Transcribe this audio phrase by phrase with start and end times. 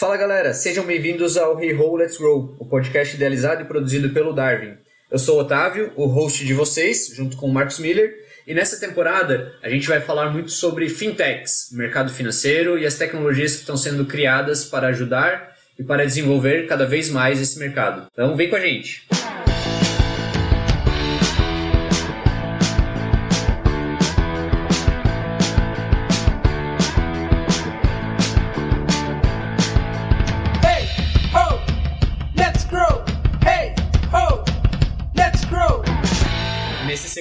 [0.00, 4.32] Fala galera, sejam bem-vindos ao Hey Ho Let's Grow, o podcast idealizado e produzido pelo
[4.32, 4.78] Darwin.
[5.10, 8.14] Eu sou o Otávio, o host de vocês, junto com o Marcos Miller,
[8.46, 13.52] e nessa temporada a gente vai falar muito sobre fintechs, mercado financeiro e as tecnologias
[13.52, 18.06] que estão sendo criadas para ajudar e para desenvolver cada vez mais esse mercado.
[18.10, 19.06] Então vem com a gente!
[19.10, 19.29] Nesse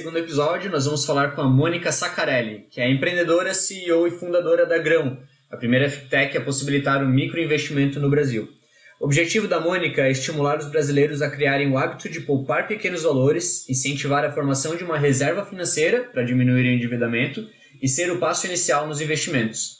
[0.10, 4.66] segundo episódio, nós vamos falar com a Mônica Sacarelli, que é empreendedora, CEO e fundadora
[4.66, 5.20] da Grão,
[5.52, 8.50] a primeira fintech a possibilitar o um microinvestimento no Brasil.
[9.00, 13.04] O objetivo da Mônica é estimular os brasileiros a criarem o hábito de poupar pequenos
[13.04, 17.48] valores, incentivar a formação de uma reserva financeira para diminuir o endividamento
[17.80, 19.78] e ser o passo inicial nos investimentos.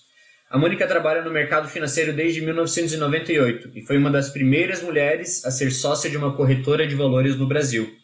[0.48, 5.50] A Mônica trabalha no mercado financeiro desde 1998 e foi uma das primeiras mulheres a
[5.50, 7.99] ser sócia de uma corretora de valores no Brasil.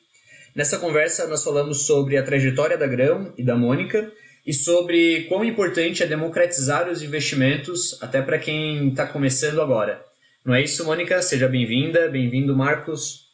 [0.56, 4.10] Nessa conversa, nós falamos sobre a trajetória da Grão e da Mônica
[4.48, 10.02] e sobre quão importante é democratizar os investimentos até para quem está começando agora.
[10.46, 11.22] Não é isso, Mônica?
[11.22, 13.26] Seja bem-vinda, bem-vindo, Marcos.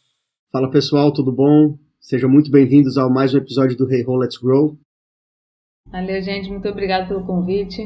[0.52, 1.78] Fala pessoal, tudo bom?
[2.00, 4.76] Sejam muito bem-vindos a mais um episódio do Hey Ho Let's Grow.
[5.92, 7.86] Valeu, gente, muito obrigado pelo convite.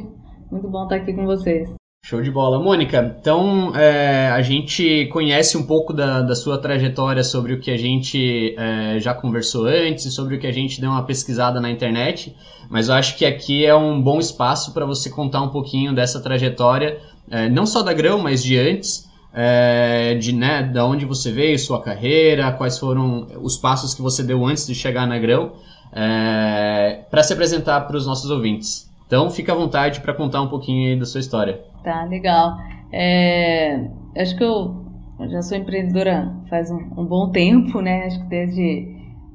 [0.50, 1.70] Muito bom estar aqui com vocês.
[2.08, 2.60] Show de bola.
[2.60, 7.72] Mônica, então é, a gente conhece um pouco da, da, sua trajetória sobre o que
[7.72, 11.68] a gente é, já conversou antes, sobre o que a gente deu uma pesquisada na
[11.68, 12.36] internet,
[12.70, 16.22] mas eu acho que aqui é um bom espaço para você contar um pouquinho dessa
[16.22, 21.32] trajetória, é, não só da Grão, mas de antes, é, de né, da onde você
[21.32, 25.54] veio, sua carreira, quais foram os passos que você deu antes de chegar na Grão,
[25.92, 28.88] é, para se apresentar para os nossos ouvintes.
[29.08, 31.74] Então, fica à vontade para contar um pouquinho da sua história.
[31.86, 32.58] Tá, legal.
[32.92, 34.84] É, acho que eu
[35.30, 38.08] já sou empreendedora faz um, um bom tempo, né?
[38.08, 38.88] Acho que desde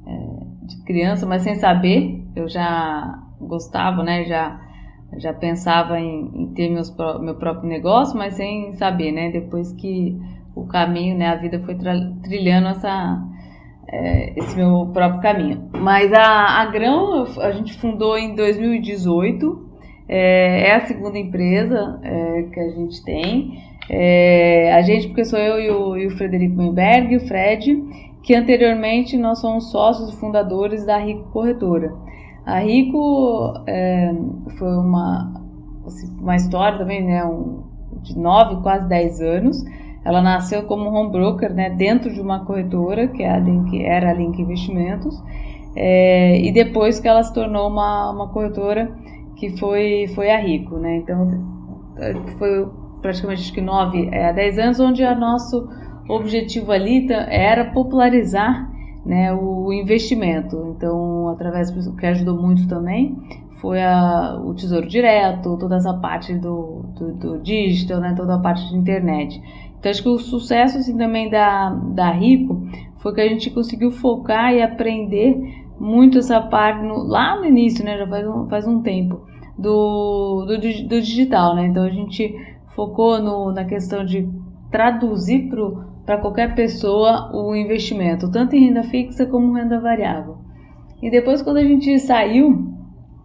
[0.05, 4.25] é, de criança, mas sem saber, eu já gostava, né?
[4.25, 4.59] Já,
[5.15, 9.31] já pensava em, em ter meus, meu próprio negócio, mas sem saber, né?
[9.31, 10.19] Depois que
[10.53, 11.27] o caminho, né?
[11.27, 11.77] A vida foi
[12.21, 13.17] trilhando essa,
[13.87, 15.69] é, esse meu próprio caminho.
[15.79, 19.70] Mas a, a Grão a gente fundou em 2018
[20.11, 23.63] é, é a segunda empresa é, que a gente tem.
[23.89, 27.81] É, a gente, porque sou eu e o, e o Frederico Menberg e o Fred,
[28.21, 31.93] que anteriormente nós somos sócios e fundadores da Rico Corretora.
[32.45, 34.13] A Rico é,
[34.57, 35.41] foi uma,
[35.87, 37.63] assim, uma história também, né, um,
[38.01, 39.63] de 9, quase 10 anos.
[40.03, 44.09] Ela nasceu como home broker né, dentro de uma corretora, que é a Link, era
[44.09, 45.15] a Link Investimentos,
[45.73, 48.91] é, e depois que ela se tornou uma, uma corretora
[49.41, 50.97] que foi, foi a Rico, né?
[50.97, 51.27] Então,
[52.37, 52.69] foi
[53.01, 55.67] praticamente acho que 9 é, a 10 anos, onde o nosso
[56.07, 58.71] objetivo ali era popularizar
[59.03, 60.75] né, o investimento.
[60.77, 63.17] Então, através do que ajudou muito também
[63.55, 68.39] foi a, o Tesouro Direto, toda essa parte do, do, do, digital, né, toda a
[68.39, 69.41] parte de internet.
[69.79, 72.61] Então, acho que o sucesso assim, também da, da Rico
[72.99, 77.83] foi que a gente conseguiu focar e aprender muito essa parte no, lá no início,
[77.83, 81.67] né, já faz um, faz um tempo, do, do, do digital, né?
[81.67, 82.35] Então a gente
[82.75, 84.27] focou no, na questão de
[84.71, 85.49] traduzir
[86.05, 90.37] para qualquer pessoa o investimento, tanto em renda fixa como renda variável.
[91.01, 92.71] E depois, quando a gente saiu,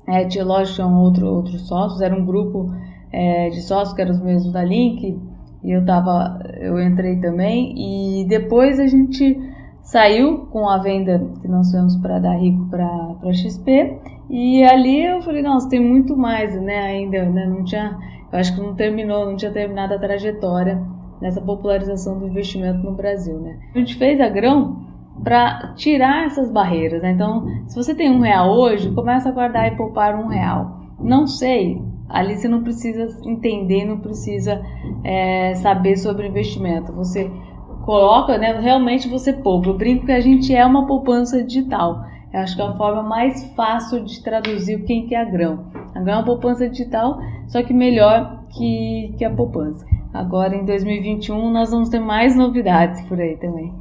[0.08, 2.72] é, tinha lógico, tinham outro, outros sócios, era um grupo
[3.12, 5.18] é, de sócios que eram os mesmos da Link,
[5.62, 7.74] e eu tava, eu entrei também,
[8.20, 9.38] e depois a gente
[9.86, 13.98] saiu com a venda que nós fizemos para dar rico para XP,
[14.28, 17.96] e ali eu falei, nossa, tem muito mais, né, ainda, né, não tinha,
[18.32, 20.82] eu acho que não terminou, não tinha terminado a trajetória
[21.20, 23.58] nessa popularização do investimento no Brasil, né.
[23.74, 24.84] A gente fez a Grão
[25.22, 27.12] para tirar essas barreiras, né?
[27.12, 30.80] então, se você tem um real hoje, começa a guardar e poupar um real.
[31.00, 34.60] Não sei, ali você não precisa entender, não precisa
[35.04, 37.30] é, saber sobre investimento, você
[37.86, 39.68] coloca, né, realmente você poupa.
[39.68, 42.04] Eu brinco que a gente é uma poupança digital.
[42.34, 45.70] Eu acho que é a forma mais fácil de traduzir o que é a grão.
[45.94, 49.86] A grão é uma poupança digital, só que melhor que, que a poupança.
[50.12, 53.72] Agora, em 2021, nós vamos ter mais novidades por aí também.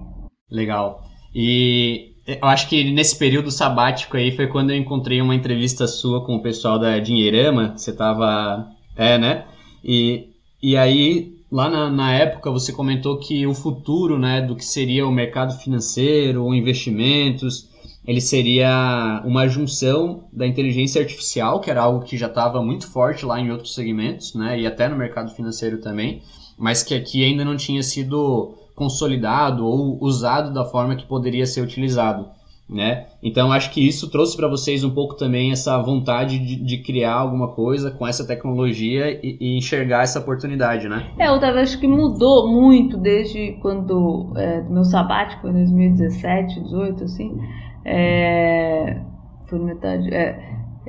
[0.52, 1.02] Legal.
[1.34, 6.24] E eu acho que nesse período sabático aí foi quando eu encontrei uma entrevista sua
[6.24, 7.74] com o pessoal da Dinheirama.
[7.76, 8.68] Você tava.
[8.96, 9.46] É, né?
[9.84, 10.30] E,
[10.62, 15.08] e aí, lá na, na época, você comentou que o futuro, né, do que seria
[15.08, 17.70] o mercado financeiro, ou investimentos,
[18.06, 23.26] ele seria uma junção da inteligência artificial, que era algo que já estava muito forte
[23.26, 26.22] lá em outros segmentos, né, e até no mercado financeiro também,
[26.58, 31.62] mas que aqui ainda não tinha sido consolidado ou usado da forma que poderia ser
[31.62, 32.28] utilizado.
[32.68, 33.06] Né?
[33.22, 37.14] Então acho que isso trouxe para vocês um pouco também essa vontade de, de, criar
[37.14, 41.12] alguma coisa com essa tecnologia e, e enxergar essa oportunidade, né?
[41.20, 47.38] É, eu acho que mudou muito desde quando é, meu sabático em 2017, 18, assim,
[47.86, 49.00] é,
[49.48, 50.36] foi metade, é,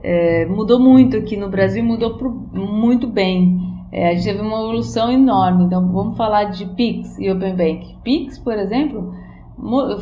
[0.03, 3.61] é, mudou muito aqui no Brasil, mudou pro, muito bem.
[3.93, 5.65] É, a gente teve uma evolução enorme.
[5.65, 7.99] Então vamos falar de Pix e Open Bank.
[8.03, 9.26] Pix, por exemplo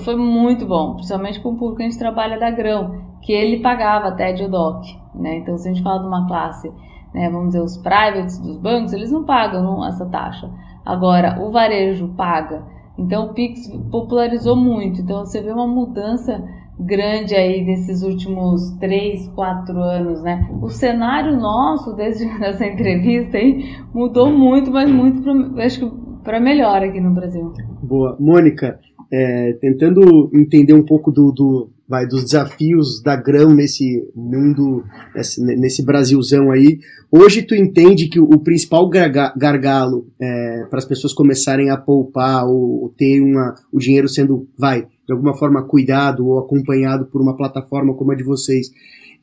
[0.05, 3.61] foi muito bom, principalmente com o público que a gente trabalha da Grão, que ele
[3.61, 4.85] pagava até de DOC,
[5.15, 5.37] né?
[5.39, 6.73] Então, se a gente fala de uma classe,
[7.15, 10.51] né, vamos dizer, os privates dos bancos, eles não pagam essa taxa.
[10.85, 12.65] Agora, o varejo paga.
[12.99, 15.01] Então, o Pix popularizou muito.
[15.01, 16.45] Então, você vê uma mudança
[16.79, 20.49] grande aí nesses últimos três, quatro anos, né?
[20.61, 26.41] O cenário nosso, desde essa entrevista aí, mudou muito, mas muito, pra, acho que para
[26.41, 27.53] melhor aqui no Brasil.
[27.83, 28.17] Boa.
[28.19, 28.81] Mônica,
[29.15, 34.83] é, tentando entender um pouco do, do, vai, dos desafios da grão nesse mundo,
[35.15, 36.81] nesse, nesse Brasilzão aí.
[37.13, 42.83] Hoje tu entende que o, principal gargalo é, para as pessoas começarem a poupar ou,
[42.83, 47.37] ou, ter uma, o dinheiro sendo, vai, de alguma forma cuidado ou acompanhado por uma
[47.37, 48.73] plataforma como a de vocês,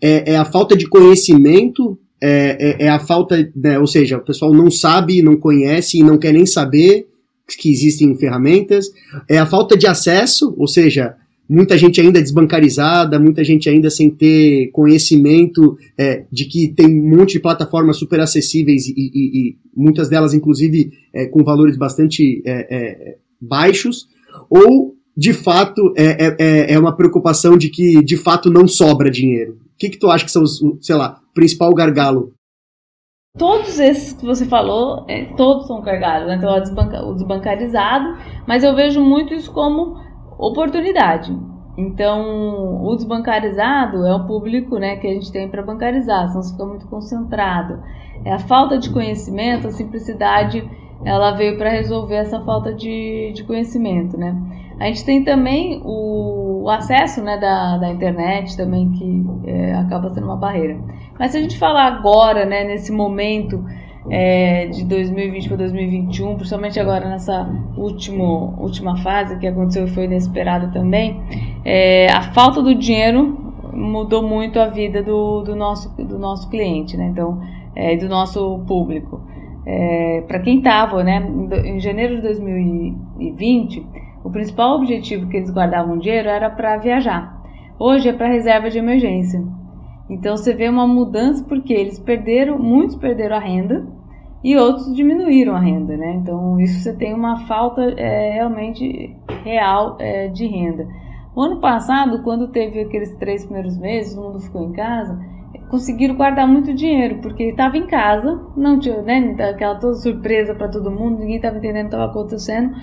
[0.01, 4.23] é, é a falta de conhecimento é, é, é, a falta, né, ou seja, o
[4.23, 7.07] pessoal não sabe, não conhece e não quer nem saber,
[7.57, 8.87] que existem ferramentas,
[9.27, 11.15] é a falta de acesso, ou seja,
[11.49, 17.17] muita gente ainda desbancarizada, muita gente ainda sem ter conhecimento é, de que tem um
[17.17, 22.41] monte de plataformas super acessíveis e, e, e muitas delas, inclusive, é, com valores bastante
[22.45, 24.07] é, é baixos,
[24.49, 29.11] ou de fato é, é, é, é, uma preocupação de que de fato não sobra
[29.11, 29.53] dinheiro.
[29.53, 32.31] O que, que tu acha que são os, sei lá, principal gargalo
[33.37, 36.35] Todos esses que você falou, é, todos são cargados, né?
[36.35, 36.53] então
[37.07, 39.97] o desbancarizado, mas eu vejo muito isso como
[40.37, 41.33] oportunidade.
[41.77, 46.51] Então, o desbancarizado é o público né, que a gente tem para bancarizar, senão você
[46.51, 47.81] fica muito concentrado.
[48.25, 50.69] É a falta de conhecimento, a simplicidade,
[51.05, 54.35] ela veio para resolver essa falta de, de conhecimento, né?
[54.81, 60.09] A gente tem também o, o acesso né, da, da internet também, que é, acaba
[60.09, 60.75] sendo uma barreira.
[61.19, 63.63] Mas se a gente falar agora, né, nesse momento
[64.09, 67.47] é, de 2020 para 2021, principalmente agora nessa
[67.77, 71.21] último, última fase que aconteceu e foi inesperada também,
[71.63, 76.97] é, a falta do dinheiro mudou muito a vida do, do, nosso, do nosso cliente,
[76.97, 77.05] né?
[77.05, 77.39] Então,
[77.75, 79.21] é, do nosso público.
[79.63, 81.23] É, para quem estava, né,
[81.65, 87.41] em janeiro de 2020, o principal objetivo que eles guardavam dinheiro era para viajar.
[87.79, 89.43] Hoje é para reserva de emergência.
[90.09, 93.87] Então você vê uma mudança porque eles perderam, muitos perderam a renda
[94.43, 96.15] e outros diminuíram a renda, né?
[96.15, 100.87] Então isso você tem uma falta é, realmente real é, de renda.
[101.33, 105.17] O ano passado, quando teve aqueles três primeiros meses, o mundo ficou em casa,
[105.69, 110.67] conseguiram guardar muito dinheiro, porque estava em casa, não tinha, né, aquela toda surpresa para
[110.67, 112.75] todo mundo, ninguém estava entendendo o que estava acontecendo.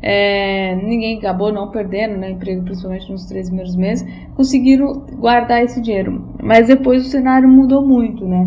[0.00, 5.80] É, ninguém acabou não perdendo né, emprego, principalmente nos três primeiros meses, conseguiram guardar esse
[5.80, 6.24] dinheiro.
[6.42, 8.46] Mas depois o cenário mudou muito, né?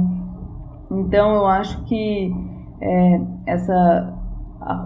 [0.90, 2.34] Então eu acho que
[2.82, 4.14] é, essa,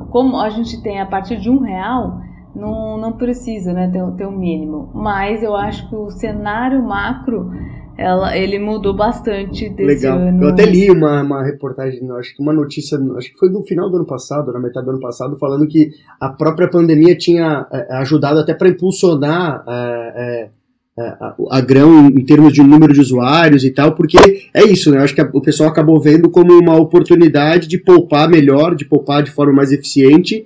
[0.10, 2.22] como a gente tem a partir de um real,
[2.56, 4.90] não, não precisa né, ter, ter um mínimo.
[4.94, 7.52] Mas eu acho que o cenário macro
[7.98, 10.20] ela, ele mudou bastante desse Legal.
[10.20, 10.44] ano.
[10.44, 13.90] Eu até li uma, uma reportagem, acho que uma notícia, acho que foi no final
[13.90, 17.96] do ano passado, na metade do ano passado, falando que a própria pandemia tinha é,
[17.96, 20.50] ajudado até para impulsionar é,
[20.98, 24.18] é, a, a, grão em termos de número de usuários e tal, porque
[24.54, 24.98] é isso, né?
[24.98, 28.84] Eu acho que a, o pessoal acabou vendo como uma oportunidade de poupar melhor, de
[28.84, 30.46] poupar de forma mais eficiente.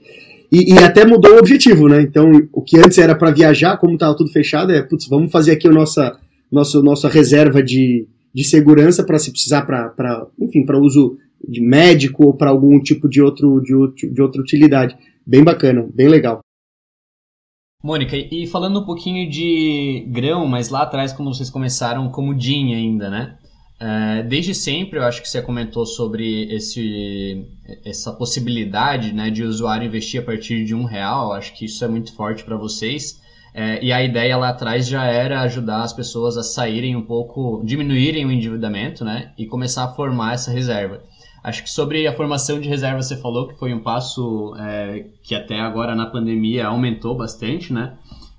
[0.52, 2.02] E, e até mudou o objetivo, né?
[2.02, 5.52] Então, o que antes era para viajar, como estava tudo fechado, é, putz, vamos fazer
[5.52, 6.18] aqui a nossa
[6.52, 12.26] nosso, nossa reserva de, de segurança para se precisar para, enfim, para uso de médico
[12.26, 14.98] ou para algum tipo de, outro, de, de outra utilidade.
[15.26, 16.40] Bem bacana, bem legal.
[17.82, 22.74] Mônica, e falando um pouquinho de grão, mas lá atrás, como vocês começaram como DIN
[22.74, 23.38] ainda, né?
[23.80, 27.46] É, desde sempre, eu acho que você comentou sobre esse,
[27.86, 31.28] essa possibilidade né, de usuário investir a partir de um real.
[31.28, 33.22] Eu acho que isso é muito forte para vocês.
[33.54, 37.62] É, e a ideia lá atrás já era ajudar as pessoas a saírem um pouco,
[37.64, 39.32] diminuírem o endividamento, né?
[39.38, 41.02] E começar a formar essa reserva.
[41.44, 45.34] Acho que sobre a formação de reserva você falou que foi um passo é, que
[45.34, 47.94] até agora na pandemia aumentou bastante, né?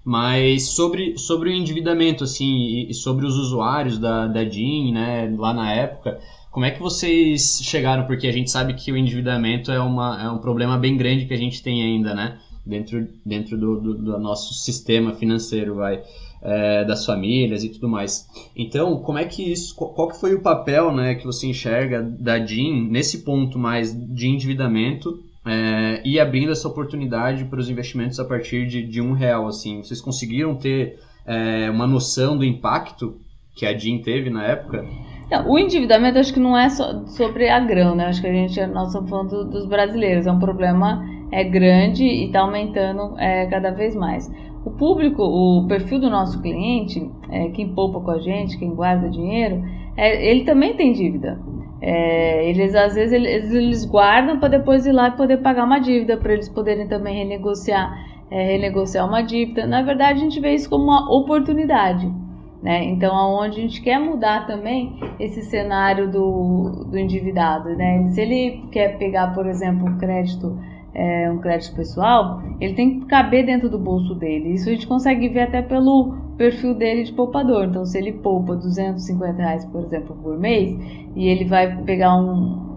[0.05, 5.53] Mas sobre, sobre o endividamento, assim, e, sobre os usuários da, da DIN, né, lá
[5.53, 6.19] na época,
[6.51, 8.07] Como é que vocês chegaram?
[8.07, 11.35] Porque a gente sabe que o endividamento é, uma, é um problema bem grande que
[11.35, 12.39] a gente tem ainda, né?
[12.67, 16.03] Dentro, dentro do, do, do nosso sistema financeiro, vai.
[16.43, 18.27] É, das famílias e tudo mais.
[18.57, 22.39] Então, como é que isso, qual que foi o papel, né, que você enxerga da
[22.39, 28.25] DIN nesse ponto mais de endividamento é, e abrindo essa oportunidade para os investimentos a
[28.25, 33.21] partir de, de um real, assim, vocês conseguiram ter é, uma noção do impacto
[33.55, 34.87] que a DIN teve na época?
[35.31, 38.07] Não, o endividamento acho que não é só sobre a grão, né?
[38.07, 42.27] Acho que a gente, nós estamos falando dos brasileiros, é um problema é grande e
[42.27, 44.31] está aumentando é, cada vez mais.
[44.65, 49.09] O público, o perfil do nosso cliente, é, quem poupa com a gente, quem guarda
[49.09, 49.63] dinheiro,
[49.97, 51.41] é, ele também tem dívida.
[51.81, 55.79] É, eles às vezes eles, eles guardam para depois ir lá e poder pagar uma
[55.79, 57.97] dívida, para eles poderem também renegociar,
[58.31, 59.67] é, renegociar uma dívida.
[59.67, 62.11] Na verdade, a gente vê isso como uma oportunidade.
[62.63, 62.85] Né?
[62.85, 68.07] Então, aonde a gente quer mudar também esse cenário do, do endividado, né?
[68.11, 70.59] Se ele quer pegar, por exemplo, um crédito,
[70.95, 74.53] é, um crédito pessoal, ele tem que caber dentro do bolso dele.
[74.53, 77.65] Isso a gente consegue ver até pelo perfil dele de poupador.
[77.65, 80.79] Então, se ele poupa 250 reais, por exemplo, por mês,
[81.17, 82.69] e ele vai pegar um,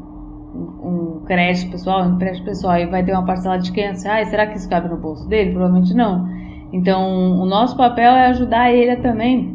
[0.82, 4.48] um crédito pessoal, um empréstimo pessoal, e vai ter uma parcela de 500 reais, será
[4.48, 5.52] que isso cabe no bolso dele?
[5.52, 6.26] Provavelmente não.
[6.72, 9.53] Então, o nosso papel é ajudar ele a também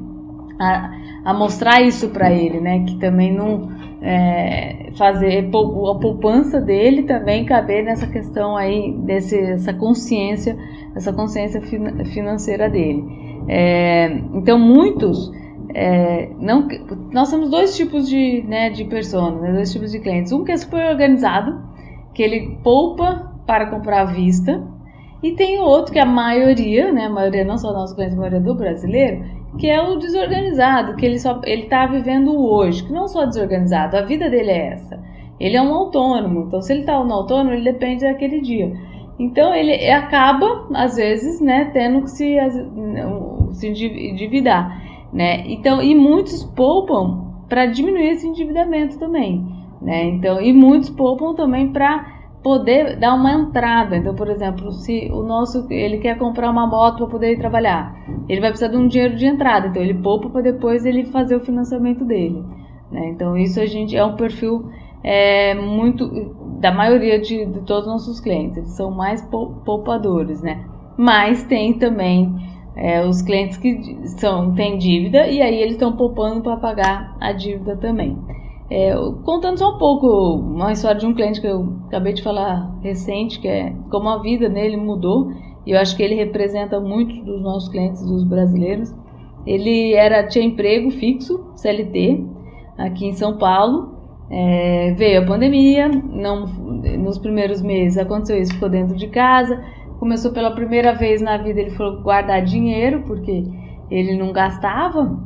[0.58, 0.90] a,
[1.24, 2.84] a mostrar isso para ele, né?
[2.84, 3.68] Que também não
[4.00, 10.56] é, fazer a poupança dele também caber nessa questão aí desse essa consciência,
[10.94, 13.04] essa consciência financeira dele.
[13.48, 15.32] É, então muitos
[15.74, 16.66] é, não,
[17.12, 20.32] nós temos dois tipos de, né, de pessoas, né, dois tipos de clientes.
[20.32, 21.60] Um que é super organizado,
[22.14, 24.62] que ele poupa para comprar à vista,
[25.22, 28.20] e tem o outro que a maioria, né, a maioria não só nossos clientes, a
[28.20, 29.24] maioria do brasileiro,
[29.56, 33.96] que é o desorganizado, que ele só ele está vivendo hoje, que não só desorganizado,
[33.96, 35.02] a vida dele é essa.
[35.40, 38.72] Ele é um autônomo, então se ele está no autônomo, ele depende daquele dia.
[39.18, 42.36] Então ele acaba, às vezes, né, tendo que se,
[43.52, 45.44] se endividar, né?
[45.46, 49.44] Então, e muitos poupam para diminuir esse endividamento também,
[49.80, 50.04] né?
[50.04, 53.96] Então, e muitos poupam também para poder dar uma entrada.
[53.96, 57.94] Então, por exemplo, se o nosso ele quer comprar uma moto para poder ir trabalhar,
[58.28, 61.36] ele vai precisar de um dinheiro de entrada, então ele poupa para depois ele fazer
[61.36, 62.42] o financiamento dele.
[62.90, 63.10] Né?
[63.10, 64.70] Então, isso a gente é um perfil
[65.02, 69.22] é, muito da maioria de, de todos os nossos clientes, eles são mais
[69.64, 70.64] poupadores, né?
[70.96, 72.34] Mas tem também
[72.74, 77.32] é, os clientes que são têm dívida e aí eles estão poupando para pagar a
[77.32, 78.18] dívida também.
[78.70, 78.94] É,
[79.24, 80.06] contando só um pouco
[80.36, 84.18] uma história de um cliente que eu acabei de falar recente, que é como a
[84.18, 85.32] vida dele mudou,
[85.66, 88.94] e eu acho que ele representa muitos dos nossos clientes, dos brasileiros.
[89.46, 92.24] Ele era tinha emprego fixo, CLT,
[92.76, 93.96] aqui em São Paulo.
[94.30, 96.46] É, veio a pandemia, não,
[96.98, 99.64] nos primeiros meses aconteceu isso, ficou dentro de casa.
[99.98, 103.44] Começou pela primeira vez na vida, ele falou guardar dinheiro, porque
[103.90, 105.18] ele não gastava,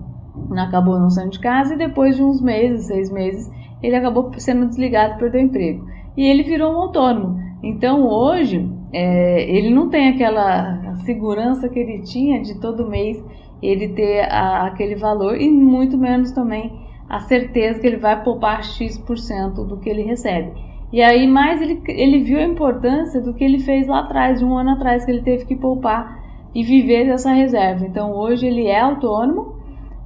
[0.57, 3.51] acabou não saindo de casa e depois de uns meses, seis meses,
[3.83, 5.87] ele acabou sendo desligado, perdeu o emprego.
[6.17, 7.41] E ele virou um autônomo.
[7.63, 13.23] Então hoje é, ele não tem aquela segurança que ele tinha de todo mês
[13.63, 16.73] ele ter a, aquele valor e muito menos também
[17.09, 20.53] a certeza que ele vai poupar X% do que ele recebe.
[20.93, 24.45] E aí mais ele, ele viu a importância do que ele fez lá atrás, de
[24.45, 26.21] um ano atrás, que ele teve que poupar
[26.55, 27.87] e viver dessa reserva.
[27.87, 29.57] Então hoje ele é autônomo,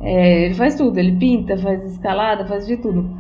[0.01, 3.17] é, ele faz tudo, ele pinta, faz escalada, faz de tudo.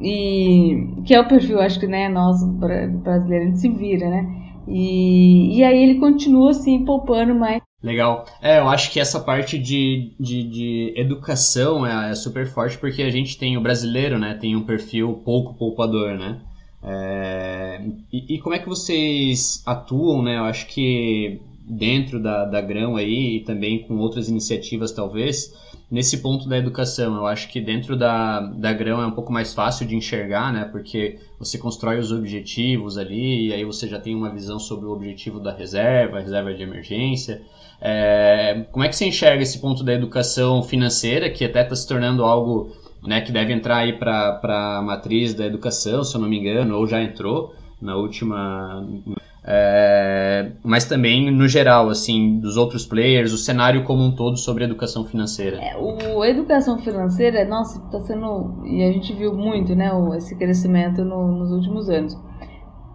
[0.00, 4.40] E que é o perfil, acho que, né, nós brasileiros, a gente se vira, né?
[4.66, 7.60] E, e aí ele continua assim, poupando mais.
[7.82, 8.26] Legal.
[8.42, 13.02] É, eu acho que essa parte de, de, de educação é, é, super forte porque
[13.02, 14.34] a gente tem o brasileiro, né?
[14.34, 16.40] Tem um perfil pouco poupador, né?
[16.82, 17.80] É,
[18.12, 20.38] e, e, como é que vocês atuam, né?
[20.38, 25.52] Eu acho que dentro da, da Grão aí e também com outras iniciativas talvez,
[25.90, 27.16] nesse ponto da educação.
[27.16, 30.64] Eu acho que dentro da, da grão é um pouco mais fácil de enxergar, né?
[30.64, 34.92] Porque você constrói os objetivos ali e aí você já tem uma visão sobre o
[34.92, 37.42] objetivo da reserva, a reserva de emergência.
[37.80, 41.88] É, como é que você enxerga esse ponto da educação financeira, que até está se
[41.88, 42.70] tornando algo
[43.02, 46.76] né, que deve entrar aí para a matriz da educação, se eu não me engano,
[46.76, 48.86] ou já entrou na última
[49.42, 54.64] é, mas também no geral, assim, dos outros players, o cenário como um todo sobre
[54.64, 55.58] educação financeira.
[55.62, 61.04] É, o educação financeira, nossa, está sendo e a gente viu muito, né, esse crescimento
[61.04, 62.16] no, nos últimos anos.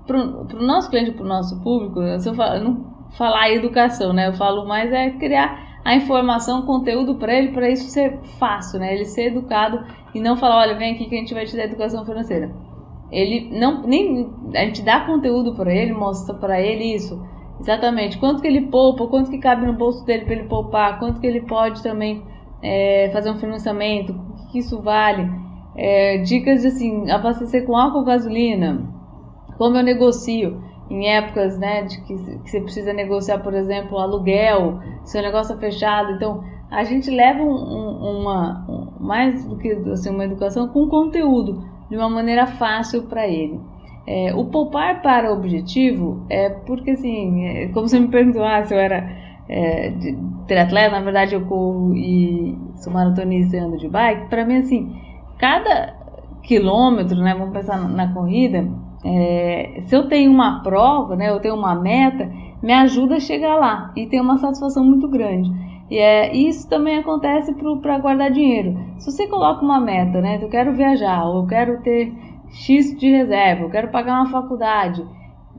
[0.05, 4.27] Para o nosso cliente, para o nosso público, se eu, falo, não falar educação, né,
[4.27, 8.79] eu falo mais é criar a informação, o conteúdo para ele, para isso ser fácil,
[8.79, 9.83] né, ele ser educado
[10.13, 12.51] e não falar, olha, vem aqui que a gente vai te dar educação financeira.
[13.11, 17.21] Ele não nem a gente dá conteúdo para ele, mostra para ele isso.
[17.59, 21.21] Exatamente, quanto que ele poupa, quanto que cabe no bolso dele para ele poupar, quanto
[21.21, 22.21] que ele pode também
[22.61, 25.29] é, fazer um financiamento, o que isso vale.
[25.77, 28.81] É, dicas de assim, abastecer com álcool gasolina,
[29.57, 34.79] como eu negocio em épocas né, de que, que você precisa negociar, por exemplo, aluguel,
[35.03, 36.11] seu negócio é fechado.
[36.11, 40.87] Então, a gente leva um, um, uma, um, mais do que assim, uma educação com
[40.87, 43.59] conteúdo, de uma maneira fácil para ele.
[44.07, 48.73] É, o poupar para objetivo é porque, assim, é, como você me perguntou ah, se
[48.73, 49.09] eu era
[49.49, 54.45] é, de, triatleta, na verdade eu corro e sou maratonista e ando de bike, para
[54.45, 54.95] mim, assim,
[55.37, 55.95] cada
[56.43, 58.67] quilômetro, né, vamos pensar na, na corrida,
[59.03, 62.29] é, se eu tenho uma prova, né, eu tenho uma meta,
[62.61, 65.51] me ajuda a chegar lá e tem uma satisfação muito grande.
[65.89, 68.77] E é, isso também acontece para guardar dinheiro.
[68.97, 72.13] Se você coloca uma meta, né, eu quero viajar, ou eu quero ter
[72.49, 75.05] X de reserva, eu quero pagar uma faculdade,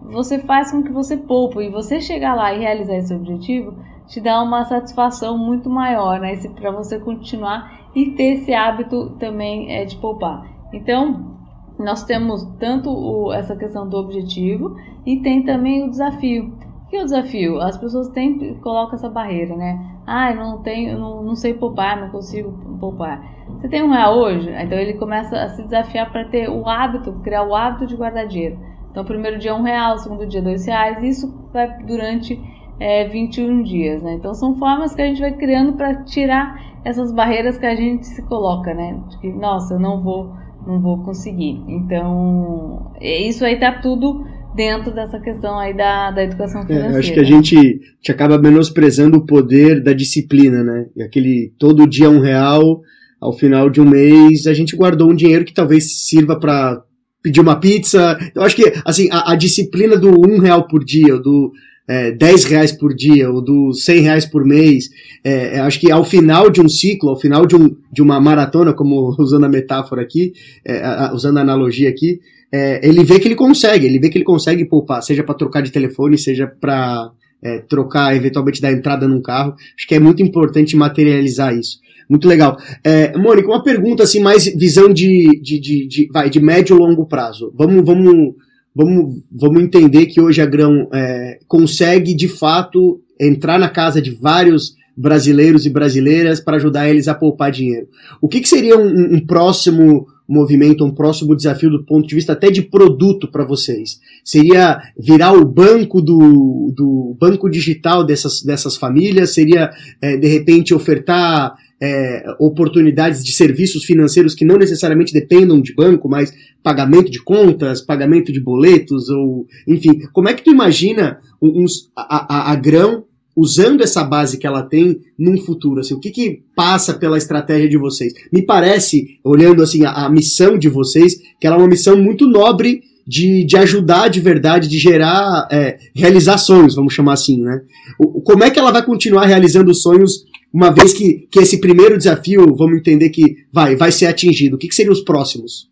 [0.03, 3.75] você faz com que você poupa e você chegar lá e realizar esse objetivo
[4.07, 9.73] te dá uma satisfação muito maior, né, para você continuar e ter esse hábito também
[9.73, 10.47] é, de poupar.
[10.73, 11.37] Então,
[11.79, 16.53] nós temos tanto o, essa questão do objetivo e tem também o desafio.
[16.97, 17.61] É o desafio?
[17.61, 19.79] As pessoas têm, colocam essa barreira, né?
[20.07, 23.23] Ah, eu não tenho, não, não sei poupar, não consigo poupar.
[23.61, 24.51] Você tem um real hoje?
[24.51, 28.27] Então ele começa a se desafiar para ter o hábito, criar o hábito de guardar
[28.27, 28.59] dinheiro.
[28.91, 32.41] Então, primeiro dia é um real, segundo dia dois reais, isso vai durante
[32.81, 34.15] é, 21 dias, né?
[34.15, 38.07] Então, são formas que a gente vai criando para tirar essas barreiras que a gente
[38.07, 38.99] se coloca, né?
[39.09, 40.33] De que, nossa, eu não vou
[40.67, 41.63] não vou conseguir.
[41.69, 44.27] Então, é, isso aí tá tudo
[44.57, 46.93] dentro dessa questão aí da, da educação financeira.
[46.93, 50.87] É, eu acho que a gente, gente acaba menosprezando o poder da disciplina, né?
[50.97, 52.81] E aquele todo dia um real,
[53.21, 56.83] ao final de um mês, a gente guardou um dinheiro que talvez sirva para
[57.23, 58.19] pedir uma pizza.
[58.35, 61.53] Eu acho que, assim, a, a disciplina do um real por dia, do
[61.89, 64.89] é, 10 reais por dia ou dos 100 reais por mês.
[65.25, 68.21] É, é, acho que ao final de um ciclo, ao final de, um, de uma
[68.21, 70.33] maratona, como usando a metáfora aqui,
[70.65, 72.21] é, a, usando a analogia aqui,
[72.53, 75.63] é, ele vê que ele consegue, ele vê que ele consegue poupar, seja para trocar
[75.63, 77.11] de telefone, seja para
[77.43, 79.55] é, trocar, eventualmente, dar entrada num carro.
[79.77, 81.79] Acho que é muito importante materializar isso.
[82.09, 82.57] Muito legal.
[82.85, 86.79] É, Mônica, uma pergunta assim, mais visão de, de, de, de, vai, de médio e
[86.79, 87.53] longo prazo.
[87.57, 88.35] Vamos, vamos
[88.77, 94.11] vamos, vamos entender que hoje a Grão é, consegue de fato entrar na casa de
[94.11, 97.89] vários brasileiros e brasileiras para ajudar eles a poupar dinheiro.
[98.21, 102.33] O que, que seria um, um, próximo movimento, um próximo desafio do ponto de vista
[102.33, 104.01] até de produto para vocês?
[104.25, 109.35] Seria virar o banco do, do banco digital dessas, dessas famílias?
[109.35, 115.75] Seria é, de repente ofertar é, oportunidades de serviços financeiros que não necessariamente dependam de
[115.75, 121.21] banco, mas pagamento de contas, pagamento de boletos, ou enfim, como é que tu imagina
[121.41, 123.05] uns, a, a, a grão
[123.37, 125.81] usando essa base que ela tem num futuro?
[125.81, 128.13] Assim, o que, que passa pela estratégia de vocês?
[128.33, 132.27] Me parece, olhando assim a, a missão de vocês, que ela é uma missão muito
[132.27, 137.61] nobre de, de ajudar de verdade, de gerar, é, realizar sonhos, vamos chamar assim, né?
[137.99, 141.99] O, como é que ela vai continuar realizando sonhos uma vez que, que esse primeiro
[141.99, 144.57] desafio, vamos entender que vai, vai ser atingido?
[144.57, 145.69] O que, que seriam os próximos?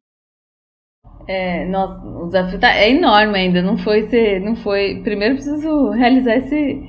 [1.27, 5.01] É, nossa, o desafio tá, é enorme ainda, não foi ser, não foi.
[5.03, 6.83] Primeiro preciso realizar esse,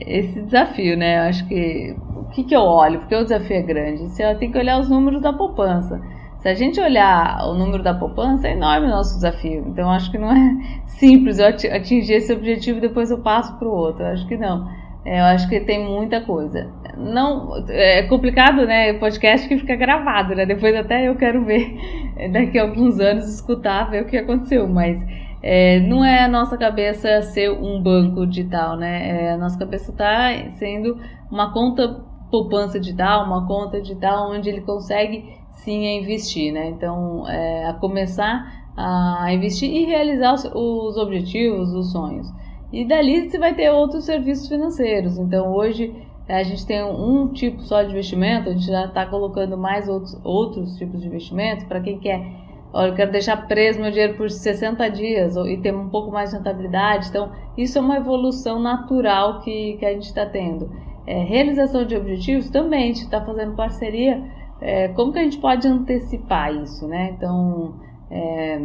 [0.00, 1.18] esse desafio, né?
[1.18, 4.08] Eu acho que o que, que eu olho, porque o desafio é grande.
[4.08, 6.00] Você tem que olhar os números da poupança.
[6.40, 9.64] Se a gente olhar o número da poupança, é enorme o nosso desafio.
[9.68, 13.66] Então, acho que não é simples eu atingir esse objetivo e depois eu passo para
[13.66, 14.02] o outro.
[14.02, 14.68] Eu acho que não.
[15.04, 16.68] É, eu acho que tem muita coisa.
[16.96, 18.92] Não, é complicado, né?
[18.94, 20.44] Podcast que fica gravado, né?
[20.44, 21.76] Depois até eu quero ver
[22.32, 25.00] daqui a alguns anos escutar, ver o que aconteceu, mas
[25.46, 29.26] é, não é a nossa cabeça ser um banco digital, né?
[29.26, 30.98] É, a nossa cabeça está sendo
[31.30, 36.68] uma conta poupança digital, uma conta digital onde ele consegue sim investir, né?
[36.70, 42.28] Então, é, a começar a investir e realizar os, os objetivos, os sonhos.
[42.72, 45.16] E dali você vai ter outros serviços financeiros.
[45.16, 45.94] Então hoje
[46.28, 50.18] a gente tem um tipo só de investimento, a gente já está colocando mais outros,
[50.24, 52.45] outros tipos de investimento para quem quer.
[52.76, 56.28] Olha, eu quero deixar preso meu dinheiro por 60 dias e ter um pouco mais
[56.28, 57.08] de rentabilidade.
[57.08, 60.70] Então, isso é uma evolução natural que, que a gente está tendo.
[61.06, 64.22] É, realização de objetivos também, a gente está fazendo parceria.
[64.60, 67.14] É, como que a gente pode antecipar isso, né?
[67.16, 67.76] Então,
[68.10, 68.58] é,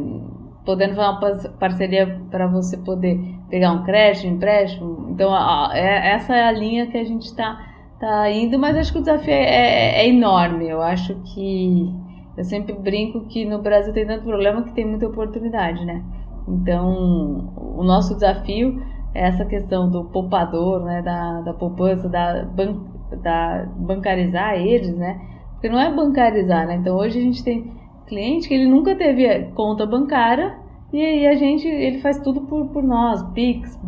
[0.66, 3.18] podendo fazer uma parceria para você poder
[3.50, 5.08] pegar um crédito, um empréstimo.
[5.10, 7.66] Então, a, é, essa é a linha que a gente está
[7.98, 10.68] tá indo, mas acho que o desafio é, é, é, enorme.
[10.68, 11.94] Eu acho que
[12.38, 16.04] eu sempre brinco que no Brasil tem tanto problema que tem muita oportunidade, né?
[16.48, 18.82] Então, o nosso desafio
[19.14, 22.80] é essa questão do poupador, né, da, da poupança, da, ban,
[23.22, 25.20] da bancarizar eles, né?
[25.52, 26.76] Porque não é bancarizar, né?
[26.76, 27.72] Então, hoje a gente tem
[28.08, 30.58] cliente que ele nunca teve conta bancária
[30.92, 33.80] e aí a gente, ele faz tudo por, por nós, Pix,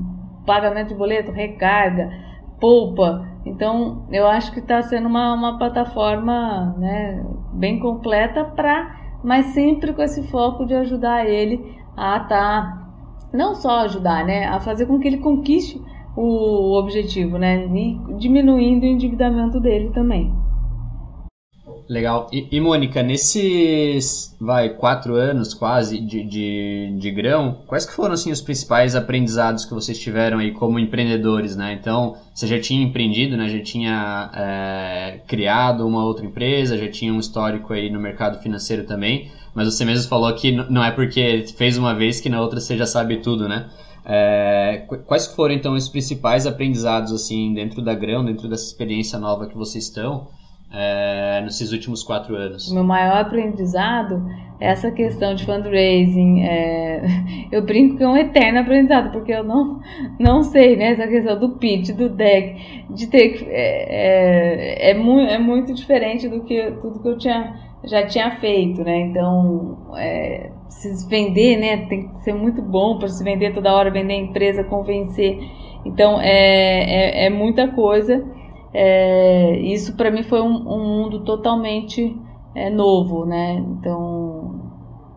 [0.45, 2.10] pagamento de boleto, recarga,
[2.63, 3.28] poupa.
[3.45, 7.21] Então, eu acho que está sendo uma, uma plataforma né,
[7.52, 12.80] bem completa para, mas sempre com esse foco de ajudar ele a tá
[13.34, 15.82] não só ajudar, né, a fazer com que ele conquiste
[16.15, 20.34] o objetivo, né, e diminuindo o endividamento dele também.
[21.87, 22.29] Legal.
[22.31, 28.13] E, e, Mônica, nesses, vai, quatro anos quase de, de, de grão, quais que foram,
[28.13, 31.73] assim, os principais aprendizados que vocês tiveram aí como empreendedores, né?
[31.73, 33.49] Então, você já tinha empreendido, né?
[33.49, 38.85] Já tinha é, criado uma outra empresa, já tinha um histórico aí no mercado financeiro
[38.85, 42.61] também, mas você mesmo falou que não é porque fez uma vez que na outra
[42.61, 43.69] você já sabe tudo, né?
[44.05, 49.47] É, quais foram, então, os principais aprendizados, assim, dentro da grão, dentro dessa experiência nova
[49.47, 50.27] que vocês estão?
[50.73, 52.71] É, nesses últimos quatro anos?
[52.73, 54.25] Meu maior aprendizado
[54.59, 56.41] é essa questão de fundraising.
[56.41, 57.03] É,
[57.51, 59.79] eu brinco que é um eterno aprendizado, porque eu não,
[60.19, 60.91] não sei, né?
[60.91, 63.45] Essa questão do pitch, do deck, de ter.
[63.49, 68.31] É, é, é, muito, é muito diferente do que tudo que eu tinha, já tinha
[68.38, 68.99] feito, né?
[69.01, 71.86] Então, é, se vender, né?
[71.86, 75.38] Tem que ser muito bom para se vender toda hora, vender a empresa, convencer.
[75.86, 78.25] Então, é, é, é muita coisa.
[78.73, 82.17] É, isso para mim foi um, um mundo totalmente
[82.55, 83.53] é, novo, né?
[83.53, 84.62] Então,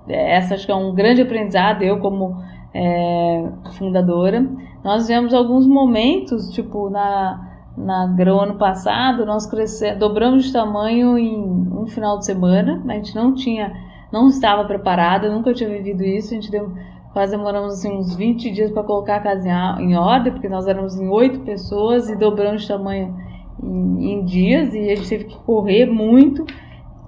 [0.08, 2.36] é, essa acho que é um grande aprendizado, eu como
[2.74, 4.46] é, fundadora.
[4.84, 11.18] Nós tivemos alguns momentos, tipo, na, na Grão ano passado, nós crescemos, dobramos de tamanho
[11.18, 11.42] em
[11.72, 13.72] um final de semana, a gente não tinha,
[14.12, 16.72] não estava preparada, nunca tinha vivido isso, a gente deu,
[17.12, 20.68] quase demoramos assim, uns 20 dias para colocar a casa em, em ordem, porque nós
[20.68, 23.16] éramos em oito pessoas e dobramos de tamanho
[23.62, 26.44] em, em dias e a gente teve que correr muito.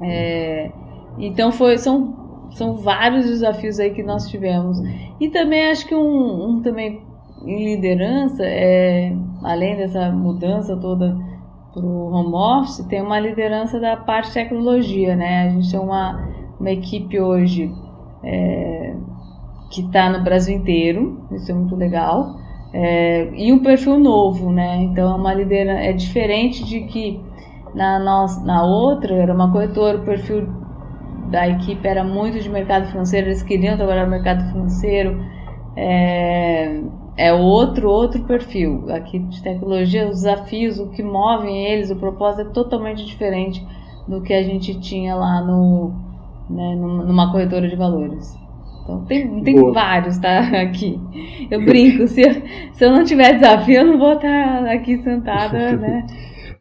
[0.00, 0.70] É,
[1.18, 4.78] então foi, são, são vários desafios aí que nós tivemos.
[5.20, 7.02] E também acho que um, um também
[7.44, 11.16] em liderança, é, além dessa mudança toda
[11.72, 15.46] para o home office, tem uma liderança da parte de tecnologia, né?
[15.46, 17.72] A gente tem uma, uma equipe hoje
[18.22, 18.94] é,
[19.70, 22.36] que está no Brasil inteiro, isso é muito legal.
[22.72, 24.76] É, e um perfil novo, né?
[24.82, 27.20] Então, é uma liderança é diferente de que
[27.74, 30.46] na, nossa, na outra era uma corretora, o perfil
[31.30, 35.22] da equipe era muito de mercado financeiro, eles queriam trabalhar no mercado financeiro.
[35.76, 36.80] É,
[37.16, 38.90] é outro outro perfil.
[38.90, 43.64] Aqui de tecnologia, os desafios, o que movem eles, o propósito é totalmente diferente
[44.06, 45.92] do que a gente tinha lá no,
[46.48, 48.47] né, numa corretora de valores.
[48.88, 50.40] Então tem, tem vários, tá?
[50.62, 50.98] Aqui.
[51.50, 52.32] Eu brinco, se eu,
[52.72, 56.06] se eu não tiver desafio, eu não vou estar aqui sentada, né?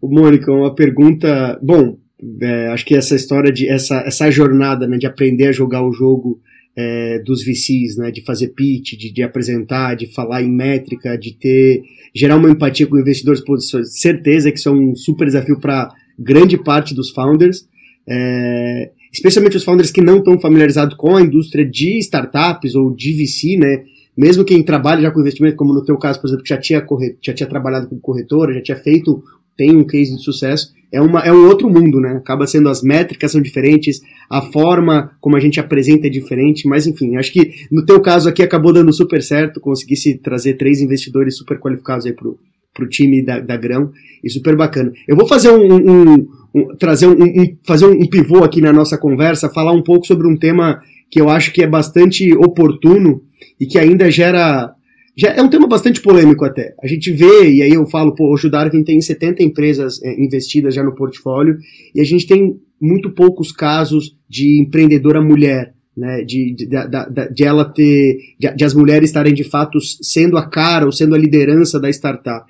[0.03, 1.57] Mônica, uma pergunta.
[1.63, 1.97] Bom,
[2.41, 5.93] é, acho que essa história de essa, essa jornada né, de aprender a jogar o
[5.93, 6.39] jogo
[6.75, 11.33] é, dos VCs, né, de fazer pitch, de, de, apresentar, de falar em métrica, de
[11.33, 11.81] ter
[12.13, 16.57] gerar uma empatia com investidores, por certeza que isso é um super desafio para grande
[16.57, 17.67] parte dos founders.
[18.09, 23.13] É, especialmente os founders que não estão familiarizados com a indústria de startups ou de
[23.13, 23.83] VC, né?
[24.17, 26.81] Mesmo quem trabalha já com investimento, como no teu caso, por exemplo, que já tinha,
[26.81, 29.23] corre, já tinha trabalhado com corretora, já tinha feito,
[29.55, 32.17] tem um case de sucesso, é, uma, é um outro mundo, né?
[32.17, 36.87] Acaba sendo as métricas são diferentes, a forma como a gente apresenta é diferente, mas
[36.87, 41.37] enfim, acho que no teu caso aqui acabou dando super certo, conseguisse trazer três investidores
[41.37, 42.39] super qualificados aí pro,
[42.73, 43.91] pro time da, da Grão,
[44.23, 44.91] e super bacana.
[45.07, 46.27] Eu vou fazer um, um,
[46.79, 50.37] trazer um, um, fazer um pivô aqui na nossa conversa, falar um pouco sobre um
[50.37, 53.21] tema que eu acho que é bastante oportuno
[53.59, 54.73] e que ainda gera
[55.17, 56.75] já é um tema bastante polêmico até.
[56.81, 60.13] A gente vê, e aí eu falo, pô, hoje o Darwin tem 70 empresas é,
[60.23, 61.57] investidas já no portfólio,
[61.95, 67.43] e a gente tem muito poucos casos de empreendedora mulher né, de, de, de, de,
[67.43, 71.17] ela ter, de, de, as mulheres estarem de fato sendo a cara ou sendo a
[71.17, 72.45] liderança da startup.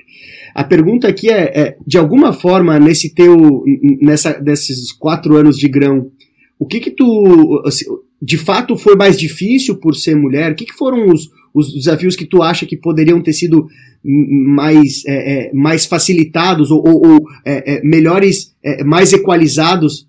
[0.58, 3.64] A pergunta aqui é, é de alguma forma, nesse teu,
[4.02, 6.10] nessa, nesses quatro anos de grão,
[6.58, 7.86] o que que tu, assim,
[8.20, 10.52] de fato foi mais difícil por ser mulher?
[10.52, 13.68] O que que foram os, os desafios que tu acha que poderiam ter sido
[14.04, 20.08] mais, é, é, mais facilitados ou, ou, ou é, é melhores, é, mais equalizados,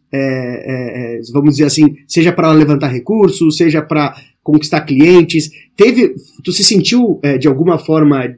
[1.34, 4.14] vamos dizer assim, seja para levantar recursos, seja para
[4.52, 5.50] conquistar clientes.
[5.76, 8.34] Teve, tu se sentiu de alguma forma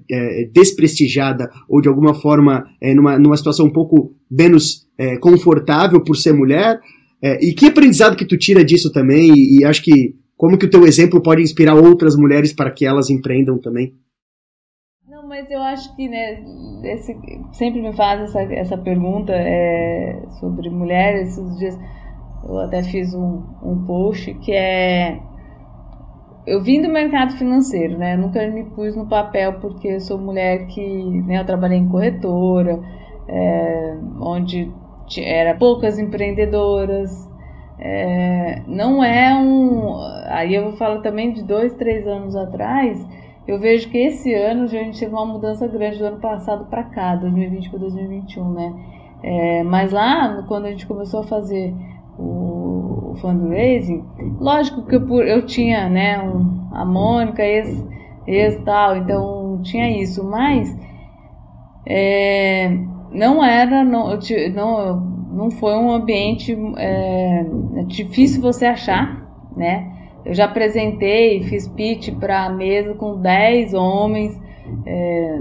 [0.53, 4.87] desprestigiada ou de alguma forma numa, numa situação um pouco menos
[5.20, 6.81] confortável por ser mulher?
[7.23, 9.31] É, e que aprendizado que tu tira disso também?
[9.35, 12.87] E, e, acho que como que o teu exemplo pode inspirar outras mulheres para que
[12.87, 13.92] elas empreendam também?
[15.07, 16.42] Não, mas eu acho que né,
[16.85, 17.14] esse,
[17.53, 21.37] sempre me faz essa, essa pergunta é, sobre mulheres.
[21.37, 21.79] Esses dias
[22.49, 25.20] eu até fiz um, um post que é
[26.46, 28.16] eu vim do mercado financeiro, né?
[28.16, 30.83] Nunca me pus no papel porque sou mulher que,
[31.26, 32.81] né, eu trabalhei em corretora,
[33.29, 34.72] é, onde
[35.18, 37.29] era poucas empreendedoras.
[37.79, 39.96] É, não é um.
[40.26, 43.05] Aí eu vou falar também de dois, três anos atrás.
[43.46, 46.85] Eu vejo que esse ano a gente teve uma mudança grande do ano passado para
[46.85, 48.74] cá, 2020 para 2021, né?
[49.22, 51.74] É, mas lá, quando a gente começou a fazer
[52.18, 52.60] o,
[53.11, 54.05] o fundraising,
[54.38, 57.87] lógico que eu, eu tinha, né, um, a Mônica, esse,
[58.27, 60.77] esse tal, então tinha isso, mas
[61.87, 62.70] é,
[63.12, 64.18] não era, não,
[64.55, 65.01] não,
[65.33, 67.44] não foi um ambiente é,
[67.87, 69.92] difícil você achar, né?
[70.25, 74.38] Eu já apresentei, fiz pitch para mesa com 10 homens.
[74.87, 75.38] É,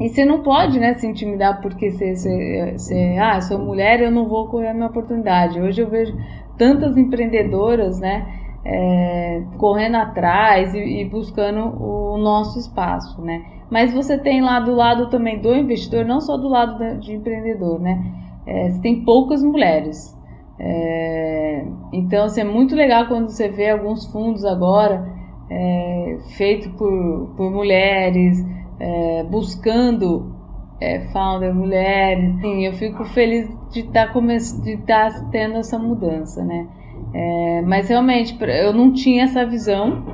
[0.00, 4.10] e você não pode, né, se intimidar porque você, você, você, ah, sou mulher, eu
[4.10, 5.60] não vou correr a minha oportunidade.
[5.60, 6.16] Hoje eu vejo
[6.56, 8.26] tantas empreendedoras, né,
[8.64, 13.44] é, correndo atrás e, e, buscando o nosso espaço, né.
[13.70, 17.80] Mas você tem lá do lado também do investidor, não só do lado de empreendedor,
[17.80, 18.04] né,
[18.46, 20.16] é, você tem poucas mulheres.
[20.58, 25.04] É, então, assim, é muito legal quando você vê alguns fundos agora
[25.50, 28.44] é, feitos por, por mulheres,
[28.78, 30.41] é, buscando
[30.82, 32.34] é, founder mulheres.
[32.40, 36.66] Sim, eu fico feliz de estar tá de tá tendo essa mudança, né?
[37.14, 40.04] É, mas realmente eu não tinha essa visão.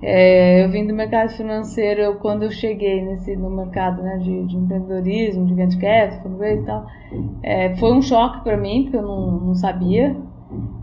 [0.00, 4.46] É, eu vim do mercado financeiro, eu, quando eu cheguei nesse, no mercado né, de,
[4.46, 6.86] de empreendedorismo, de venture capital, e tal,
[7.40, 10.16] é, foi um choque para mim, porque eu não, não sabia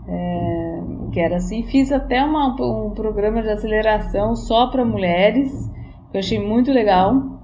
[0.08, 0.80] é,
[1.12, 1.62] que era assim.
[1.64, 5.70] Fiz até uma, um programa de aceleração só para mulheres,
[6.10, 7.39] que eu achei muito legal,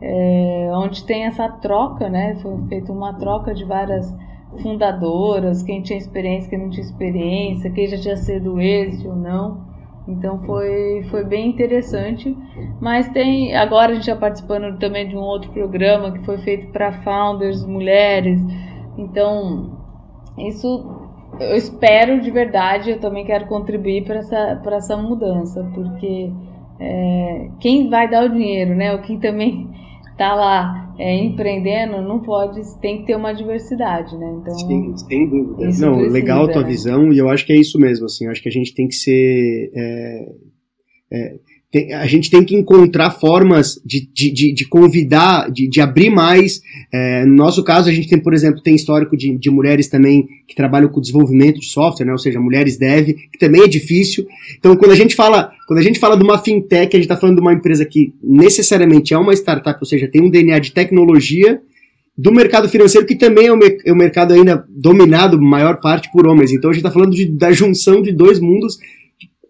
[0.00, 2.36] é, onde tem essa troca, né?
[2.36, 4.14] Foi feita uma troca de várias
[4.62, 9.68] fundadoras, quem tinha experiência, quem não tinha experiência, quem já tinha sido êxito ou não.
[10.06, 12.36] Então foi, foi bem interessante.
[12.80, 13.54] Mas tem.
[13.54, 17.64] Agora a gente está participando também de um outro programa que foi feito para founders,
[17.66, 18.40] mulheres.
[18.96, 19.78] Então,
[20.38, 21.08] isso
[21.38, 26.32] eu espero de verdade, eu também quero contribuir para essa, essa mudança, porque
[26.80, 28.94] é, quem vai dar o dinheiro, né?
[28.94, 29.68] O que também
[30.12, 34.38] está lá é, empreendendo não pode, tem que ter uma diversidade, né?
[34.40, 35.64] Então, Sim, sem dúvida.
[35.64, 36.68] Não, precisa, legal a tua né?
[36.68, 38.88] visão e eu acho que é isso mesmo, assim, eu acho que a gente tem
[38.88, 40.26] que ser é,
[41.12, 41.34] é,
[41.70, 46.08] tem, a gente tem que encontrar formas de, de, de, de convidar, de, de abrir
[46.08, 46.62] mais.
[46.92, 50.26] É, no nosso caso, a gente tem, por exemplo, tem histórico de, de mulheres também
[50.46, 52.12] que trabalham com desenvolvimento de software, né?
[52.12, 54.26] ou seja, mulheres dev, que também é difícil.
[54.58, 57.16] Então, quando a gente fala, quando a gente fala de uma fintech, a gente está
[57.16, 60.72] falando de uma empresa que necessariamente é uma startup, ou seja, tem um DNA de
[60.72, 61.60] tecnologia,
[62.16, 66.26] do mercado financeiro, que também é um, é um mercado ainda dominado, maior parte, por
[66.26, 66.50] homens.
[66.50, 68.76] Então a gente está falando de, da junção de dois mundos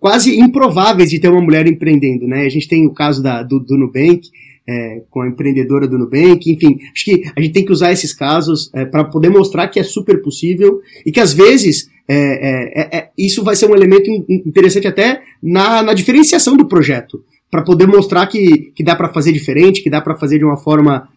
[0.00, 2.44] quase improváveis de ter uma mulher empreendendo, né?
[2.44, 4.28] A gente tem o caso da, do, do Nubank,
[4.68, 8.12] é, com a empreendedora do Nubank, enfim, acho que a gente tem que usar esses
[8.12, 12.80] casos é, para poder mostrar que é super possível e que às vezes é, é,
[12.80, 17.62] é, é isso vai ser um elemento interessante até na, na diferenciação do projeto, para
[17.62, 21.08] poder mostrar que, que dá para fazer diferente, que dá para fazer de uma forma,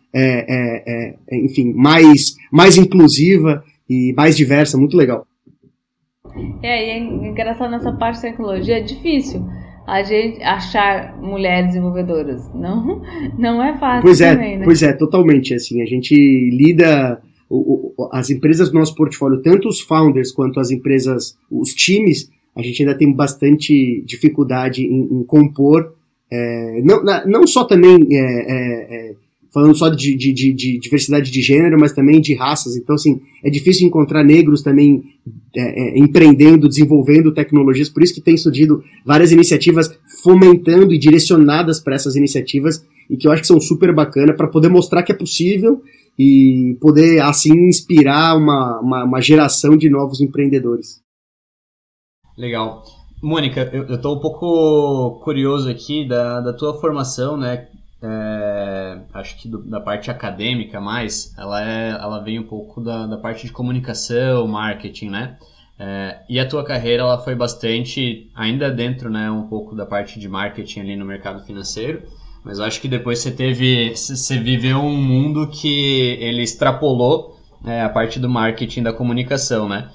[1.30, 5.28] enfim, mais, mais inclusiva e mais diversa, muito legal.
[6.62, 9.46] É, e é engraçado nessa parte de tecnologia, é difícil
[9.86, 12.50] a gente achar mulheres desenvolvedoras.
[12.54, 13.02] Não,
[13.38, 14.65] não é fácil pois é, também, né?
[14.65, 15.54] Pois é, totalmente.
[15.54, 20.60] Assim, a gente lida o, o, as empresas do nosso portfólio, tanto os founders quanto
[20.60, 25.94] as empresas, os times, a gente ainda tem bastante dificuldade em, em compor.
[26.32, 29.15] É, não, não só também é, é, é
[29.54, 32.78] falando só de, de, de, de, diversidade de gênero, mas também de raças.
[32.78, 35.04] Então, assim, é difícil encontrar negros também
[35.56, 39.92] é, é, empreendendo, desenvolvendo tecnologias, por isso que tem surgido várias iniciativas
[40.24, 44.48] fomentando e direcionadas para essas iniciativas, e que eu acho que são super bacanas para
[44.48, 45.82] poder mostrar que é possível
[46.18, 51.02] e poder, assim, inspirar uma, uma, uma geração de novos empreendedores.
[52.38, 52.84] Legal.
[53.22, 57.68] Mônica, eu estou um pouco curioso aqui da, da tua formação, né?
[58.04, 63.06] É, acho que do, da parte acadêmica mais, ela, é, ela vem um pouco da,
[63.06, 65.38] da parte de comunicação, marketing, né?
[65.78, 70.20] É, e a tua carreira ela foi bastante, ainda dentro, né, um pouco da parte
[70.20, 72.04] de marketing ali no mercado financeiro,
[72.44, 77.36] mas acho que depois você teve, você viveu um mundo que ele extrapolou
[77.66, 79.90] é, a parte do marketing da comunicação, né?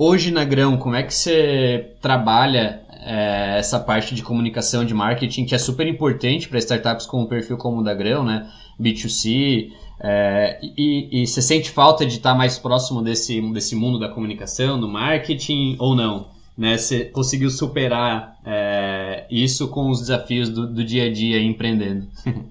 [0.00, 5.44] hoje na Grão, como é que você trabalha é, essa parte de comunicação, de marketing,
[5.44, 8.48] que é super importante para startups com um perfil como o da Grão, né?
[8.80, 14.08] B2C, é, e, e, você sente falta de estar mais próximo desse, desse mundo da
[14.08, 16.28] comunicação, do marketing, ou não?
[16.56, 16.78] Né?
[16.78, 22.06] Você conseguiu superar é, isso com os desafios do, do, dia a dia empreendendo?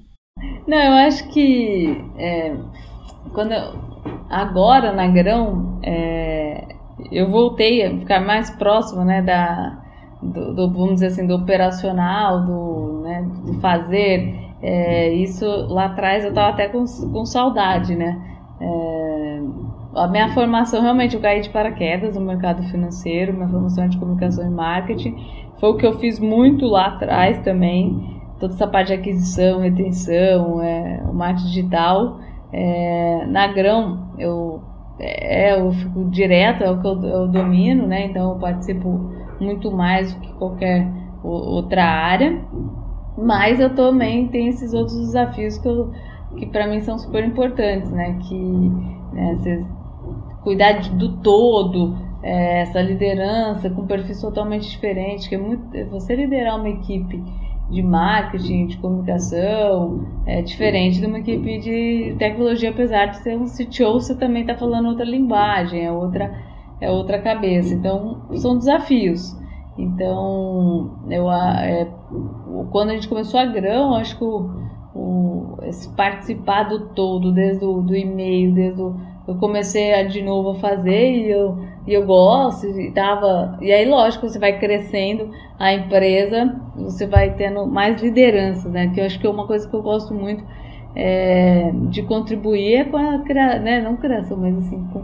[0.66, 2.56] Não, eu acho que é,
[3.34, 3.74] quando eu,
[4.30, 6.76] agora na Grão é,
[7.12, 9.84] eu voltei a ficar mais próximo né, da,
[10.22, 16.24] do, do, vamos dizer assim, do operacional, do, né, do fazer é, isso lá atrás
[16.24, 18.22] eu estava até com, com saudade, né?
[18.60, 19.42] É,
[19.96, 23.98] a minha formação realmente eu caí de paraquedas no mercado financeiro, minha formação é de
[23.98, 25.16] comunicação e marketing.
[25.60, 30.62] Foi o que eu fiz muito lá atrás também, toda essa parte de aquisição, retenção,
[30.62, 32.20] é, o marketing digital.
[32.52, 34.62] É, na Grão eu,
[35.00, 38.06] é, eu fico direto, é o que eu, eu domino, né?
[38.06, 40.88] Então eu participo muito mais do que qualquer
[41.24, 42.42] outra área.
[43.18, 45.70] Mas eu também tenho esses outros desafios que,
[46.38, 48.18] que para mim são super importantes, né?
[48.28, 48.72] Que
[49.14, 49.66] né,
[50.44, 55.64] cuidar de, do todo, é, essa liderança com um perfil totalmente diferente, que é muito
[55.90, 57.22] você liderar uma equipe
[57.70, 63.46] de marketing, de comunicação, é diferente de uma equipe de tecnologia, apesar de ser um
[63.46, 66.34] CTO, você também está falando outra linguagem, é outra,
[66.82, 67.74] é outra cabeça.
[67.74, 69.38] Então, são desafios.
[69.78, 71.88] Então, eu, é,
[72.72, 74.50] quando a gente começou a grão, acho que o,
[74.94, 78.96] o, esse participar do todo, desde o do e-mail, desde o,
[79.30, 83.72] eu comecei a, de novo a fazer e eu, e eu gosto e tava e
[83.72, 89.06] aí lógico você vai crescendo a empresa você vai tendo mais liderança né que eu
[89.06, 90.44] acho que é uma coisa que eu gosto muito
[90.96, 93.18] é, de contribuir é com a
[93.60, 95.04] né não criação mas assim com,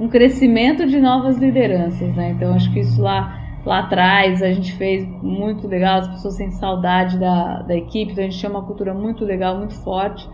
[0.00, 4.72] o crescimento de novas lideranças né então acho que isso lá lá atrás a gente
[4.74, 8.62] fez muito legal, as pessoas têm saudade da, da equipe, então a gente tinha uma
[8.62, 10.28] cultura muito legal, muito forte,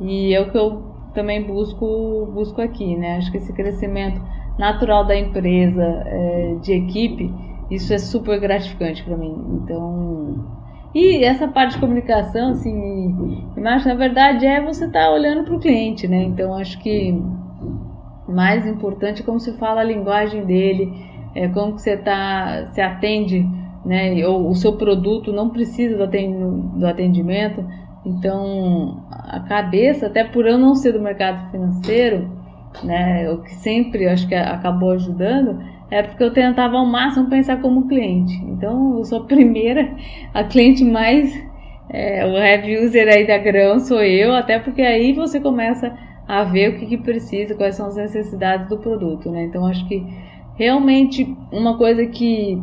[0.00, 3.16] e é o que eu também busco, busco aqui, né?
[3.16, 4.20] Acho que esse crescimento
[4.58, 7.32] natural da empresa, é, de equipe,
[7.70, 9.34] isso é super gratificante para mim.
[9.54, 10.44] Então,
[10.94, 15.56] e essa parte de comunicação, assim, imagem, na verdade é você estar tá olhando para
[15.56, 16.22] o cliente, né?
[16.22, 17.18] Então, acho que
[18.28, 20.92] mais importante é como se fala a linguagem dele,
[21.34, 23.46] é, como que você tá, se atende,
[23.84, 24.26] né?
[24.26, 27.64] Ou o seu produto não precisa do atendimento.
[28.04, 32.30] Então, a cabeça, até por eu não ser do mercado financeiro,
[32.84, 35.60] né, o que sempre acho que acabou ajudando,
[35.90, 38.34] é porque eu tentava ao máximo pensar como cliente.
[38.44, 39.94] Então, eu sou a primeira,
[40.32, 41.32] a cliente mais,
[41.90, 45.92] é, o heavy user aí da grão sou eu, até porque aí você começa
[46.26, 49.44] a ver o que, que precisa, quais são as necessidades do produto, né?
[49.44, 50.04] Então, acho que
[50.56, 52.60] realmente uma coisa que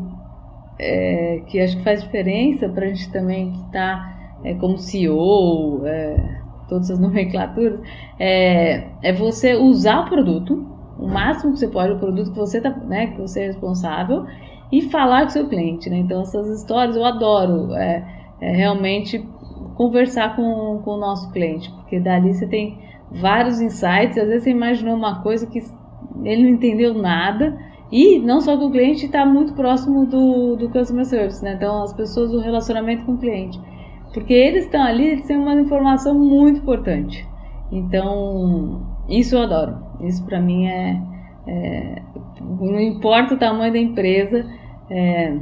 [0.80, 5.86] é, que acho que faz diferença para a gente também que está é, como CEO,
[5.86, 7.80] é, todas as nomenclaturas,
[8.20, 10.68] é, é você usar o produto,
[11.00, 14.26] o máximo que você pode, o produto que você, tá, né, que você é responsável,
[14.72, 15.90] e falar com o seu cliente.
[15.90, 15.98] Né?
[15.98, 18.04] Então, essas histórias eu adoro é,
[18.42, 19.26] é realmente
[19.76, 22.78] conversar com, com o nosso cliente, porque dali você tem
[23.14, 25.62] vários insights, às vezes você imaginou uma coisa que
[26.24, 27.58] ele não entendeu nada,
[27.92, 31.54] e não só que o cliente está muito próximo do, do customer service, né?
[31.54, 33.62] Então, as pessoas, o relacionamento com o cliente.
[34.12, 37.28] Porque eles estão ali, eles têm uma informação muito importante.
[37.72, 39.78] Então, isso eu adoro.
[40.02, 41.02] Isso para mim é,
[41.48, 42.02] é,
[42.42, 44.46] Não importa o tamanho da empresa,
[44.90, 45.38] é,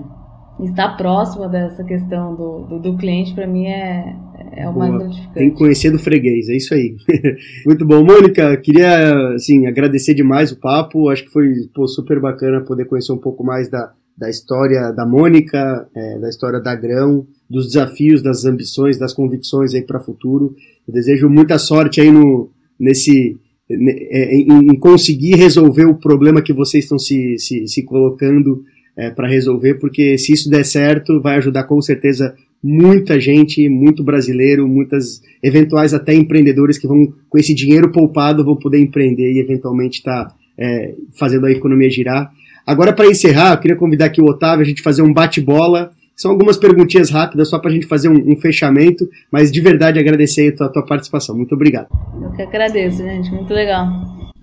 [0.59, 4.15] estar próximo dessa questão do, do, do cliente, para mim é,
[4.51, 5.33] é o mais gratificante.
[5.33, 6.95] Tem que conhecer do freguês, é isso aí.
[7.65, 8.03] Muito bom.
[8.03, 11.09] Mônica, queria assim, agradecer demais o papo.
[11.09, 15.05] Acho que foi pô, super bacana poder conhecer um pouco mais da, da história da
[15.05, 20.03] Mônica, é, da história da Grão, dos desafios, das ambições, das convicções aí para o
[20.03, 20.55] futuro.
[20.87, 23.37] Eu desejo muita sorte aí no, nesse,
[23.69, 28.63] é, em, em conseguir resolver o problema que vocês estão se, se, se colocando
[28.97, 34.03] é, para resolver, porque se isso der certo, vai ajudar com certeza muita gente, muito
[34.03, 39.39] brasileiro, muitas eventuais até empreendedores que vão, com esse dinheiro poupado, vão poder empreender e
[39.39, 42.31] eventualmente estar tá, é, fazendo a economia girar.
[42.65, 45.91] Agora, para encerrar, eu queria convidar aqui o Otávio a gente fazer um bate-bola.
[46.15, 49.97] São algumas perguntinhas rápidas só para a gente fazer um, um, fechamento, mas de verdade
[49.97, 51.35] agradecer a tua, a tua participação.
[51.35, 51.87] Muito obrigado.
[52.21, 53.31] Eu que agradeço, gente.
[53.31, 53.89] Muito legal.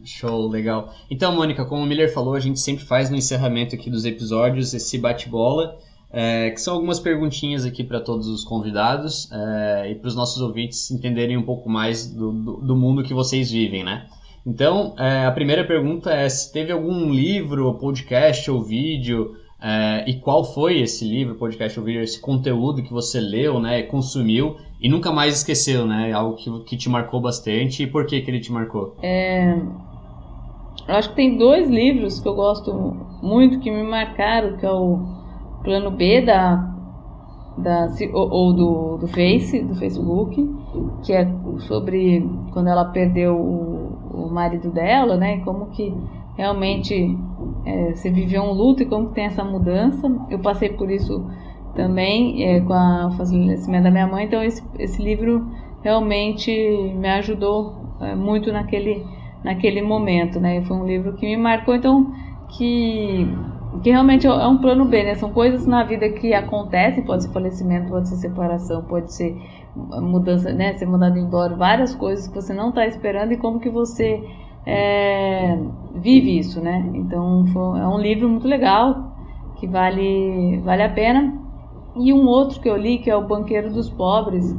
[0.05, 0.93] Show, legal.
[1.11, 4.75] Então, Mônica, como o Miller falou, a gente sempre faz no encerramento aqui dos episódios
[4.75, 5.77] esse bate-bola.
[6.11, 10.41] É, que são algumas perguntinhas aqui para todos os convidados é, e para os nossos
[10.41, 14.07] ouvintes entenderem um pouco mais do, do, do, mundo que vocês vivem, né?
[14.47, 20.15] Então, é, a primeira pergunta é se teve algum livro, podcast ou vídeo, é, e
[20.15, 24.89] qual foi esse livro, podcast ou vídeo, esse conteúdo que você leu, né, consumiu e
[24.89, 26.13] nunca mais esqueceu, né?
[26.13, 28.97] Algo que, que te marcou bastante e por que, que ele te marcou?
[29.03, 29.59] É,
[30.89, 32.73] eu acho que tem dois livros que eu gosto
[33.21, 35.19] muito, que me marcaram, que é o
[35.69, 36.75] Plano B da
[37.59, 40.49] da, ou, do, do Face, do Facebook,
[41.03, 45.41] que é sobre quando ela perdeu o, o marido dela, né?
[45.41, 45.93] Como que
[46.39, 47.15] realmente
[47.67, 50.11] é, você viveu um luto e como que tem essa mudança.
[50.31, 51.23] Eu passei por isso
[51.75, 55.47] também é, com a falecimento da minha mãe, então esse, esse livro
[55.83, 56.51] realmente
[56.97, 59.05] me ajudou é, muito naquele,
[59.45, 60.63] naquele momento, né?
[60.63, 62.11] Foi um livro que me marcou, então
[62.57, 63.29] que
[63.83, 65.15] que realmente é um plano B, né?
[65.15, 69.37] São coisas na vida que acontecem, pode ser falecimento, pode ser separação, pode ser
[69.77, 70.73] mudança, né?
[70.75, 74.25] Ser mandado embora, várias coisas que você não está esperando e como que você
[74.67, 75.59] é,
[75.95, 76.91] vive isso, né?
[76.95, 79.13] Então foi, é um livro muito legal
[79.57, 81.35] que vale vale a pena.
[81.97, 84.55] E um outro que eu li que é o Banqueiro dos Pobres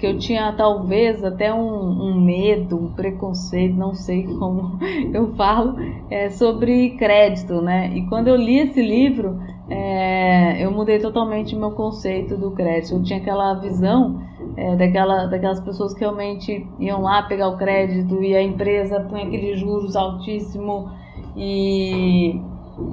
[0.00, 4.78] que eu tinha talvez até um, um, medo, um preconceito, não sei como
[5.12, 5.76] eu falo,
[6.10, 7.92] é, sobre crédito, né?
[7.94, 9.38] E quando eu li esse livro,
[9.68, 12.94] é, eu mudei totalmente meu conceito do crédito.
[12.94, 14.22] Eu tinha aquela visão
[14.56, 19.22] é, daquela, daquelas pessoas que realmente iam lá pegar o crédito e a empresa põe
[19.22, 20.90] aqueles juros altíssimos
[21.36, 22.40] e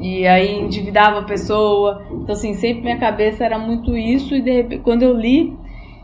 [0.02, 2.04] e aí endividava a pessoa.
[2.12, 4.36] Então, assim, sempre minha cabeça era muito isso.
[4.36, 5.58] E de repente, quando eu li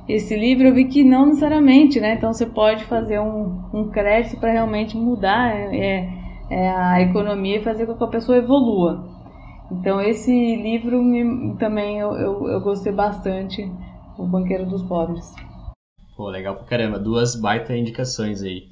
[0.08, 2.16] esse livro, eu vi que não necessariamente, né?
[2.16, 6.10] Então você pode fazer um, um crédito para realmente mudar é,
[6.50, 9.08] é, a economia e fazer com que a pessoa evolua.
[9.72, 13.70] Então esse livro me, também eu, eu, eu, gostei bastante,
[14.18, 15.34] O Banqueiro dos Pobres.
[16.18, 18.68] Pô, legal pra caramba, duas baita indicações aí.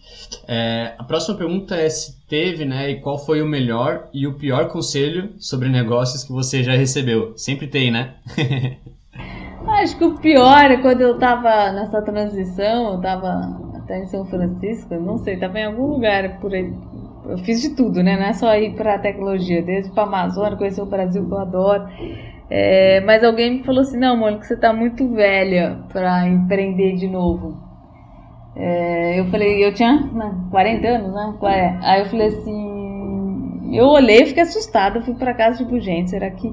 [0.48, 4.38] É, a próxima pergunta é se teve, né, e qual foi o melhor e o
[4.38, 7.36] pior conselho sobre negócios que você já recebeu.
[7.38, 8.16] Sempre tem, né?
[9.68, 14.26] Acho que o pior é quando eu tava nessa transição, eu tava até em São
[14.26, 16.74] Francisco, não sei, tava em algum lugar por aí.
[17.26, 18.18] Eu fiz de tudo, né?
[18.18, 21.88] Não é só ir pra tecnologia, desde pra Amazônia, conhecer o Brasil que eu adoro.
[22.50, 27.08] É, mas alguém me falou assim: não, Mônica, você tá muito velha pra empreender de
[27.08, 27.58] novo.
[28.56, 31.34] É, eu falei, eu tinha né, 40 anos, né?
[31.44, 31.78] É?
[31.82, 33.72] Aí eu falei assim.
[33.74, 36.52] Eu olhei fiquei assustada, fui pra casa, tipo, gente, será que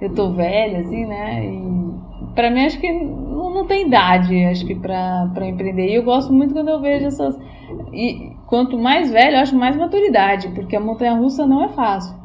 [0.00, 1.44] eu tô velha, assim, né?
[1.44, 5.88] E para mim acho que não, tem idade, acho que para empreender.
[5.88, 7.38] E eu gosto muito quando eu vejo essas
[7.92, 12.16] e quanto mais velho, eu acho mais maturidade, porque a montanha russa não é fácil.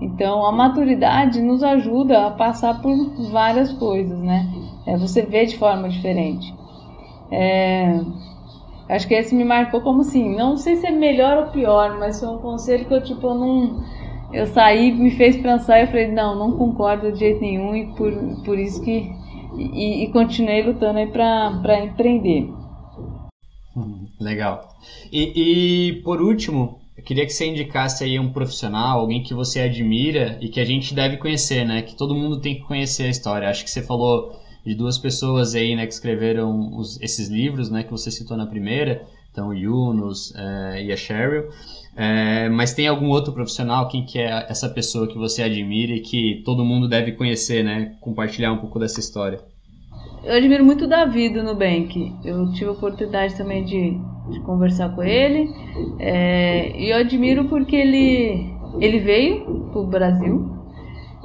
[0.00, 2.94] Então a maturidade nos ajuda a passar por
[3.30, 4.48] várias coisas, né?
[4.86, 6.54] É, você vê de forma diferente.
[7.30, 8.00] É,
[8.88, 12.20] acho que esse me marcou como assim, não sei se é melhor ou pior, mas
[12.20, 13.84] foi um conselho que eu tipo eu não
[14.32, 17.86] eu saí, me fez pensar e eu falei, não, não concordo de jeito nenhum e
[17.94, 18.12] por,
[18.44, 19.12] por isso que
[19.58, 22.48] e, e continuei lutando aí para empreender.
[24.20, 24.68] Legal.
[25.12, 29.60] E, e por último, eu queria que você indicasse aí um profissional, alguém que você
[29.60, 31.82] admira e que a gente deve conhecer, né?
[31.82, 33.48] Que todo mundo tem que conhecer a história.
[33.48, 34.34] Acho que você falou
[34.64, 38.46] de duas pessoas aí, né, que escreveram os, esses livros, né, que você citou na
[38.46, 41.50] primeira, então Yunus é, e a Cheryl.
[41.94, 46.00] É, mas tem algum outro profissional, quem que é essa pessoa que você admira e
[46.00, 47.94] que todo mundo deve conhecer, né?
[48.00, 49.40] Compartilhar um pouco dessa história.
[50.24, 52.14] Eu admiro muito o Davi do Nubank.
[52.24, 53.98] Eu tive a oportunidade também de,
[54.30, 55.48] de conversar com ele.
[55.98, 60.50] É, e eu admiro porque ele, ele veio para o Brasil,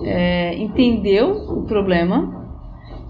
[0.03, 2.41] é, entendeu o problema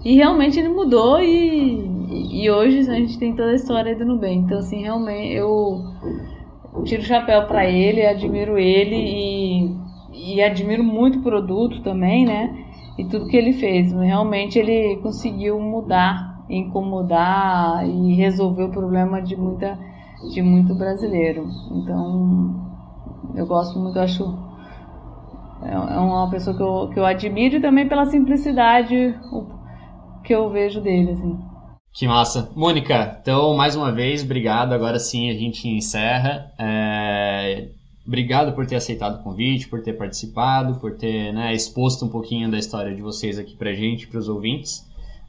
[0.04, 4.36] e realmente ele mudou e, e hoje a gente tem toda a história do Nubank.
[4.36, 5.82] Então, assim, realmente eu
[6.84, 12.54] tiro o chapéu para ele, admiro ele e, e admiro muito o produto também, né?
[12.98, 13.92] E tudo que ele fez.
[13.92, 19.78] Realmente ele conseguiu mudar, incomodar e resolver o problema de muita
[20.30, 21.48] de muito brasileiro.
[21.72, 22.54] Então,
[23.34, 24.22] eu gosto muito, acho
[25.62, 29.18] é, é uma pessoa que eu, que eu admiro e também pela simplicidade
[30.24, 31.51] que eu vejo dele, assim.
[31.92, 32.50] Que massa.
[32.56, 34.72] Mônica, então, mais uma vez, obrigado.
[34.72, 36.50] Agora sim a gente encerra.
[36.58, 37.68] É...
[38.06, 42.50] Obrigado por ter aceitado o convite, por ter participado, por ter né, exposto um pouquinho
[42.50, 44.84] da história de vocês aqui pra gente, pros ouvintes.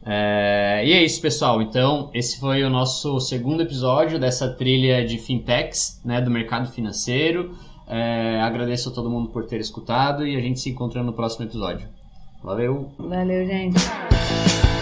[0.06, 0.84] É...
[0.86, 1.62] E é isso, pessoal.
[1.62, 7.56] Então, esse foi o nosso segundo episódio dessa trilha de fintechs, né, do mercado financeiro.
[7.88, 8.40] É...
[8.42, 11.90] Agradeço a todo mundo por ter escutado e a gente se encontra no próximo episódio.
[12.42, 12.90] Valeu!
[12.98, 14.73] Valeu, gente!